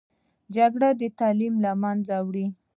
[0.55, 2.45] جګړه تعلیم له منځه وړي